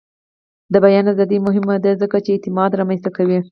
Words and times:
د 0.73 0.75
بیان 0.85 1.05
ازادي 1.13 1.37
مهمه 1.47 1.75
ده 1.83 1.91
ځکه 2.01 2.17
چې 2.25 2.29
اعتماد 2.33 2.71
رامنځته 2.79 3.09
کوي. 3.17 3.39